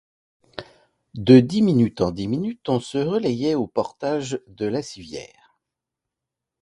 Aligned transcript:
De 1.13 1.39
dix 1.41 1.61
minutes 1.61 2.01
en 2.01 2.09
dix 2.09 2.27
minutes, 2.27 2.67
on 2.69 2.79
se 2.79 2.97
relayait 2.97 3.53
au 3.53 3.67
portage 3.67 4.41
de 4.47 4.65
la 4.65 4.81
civière. 4.81 5.55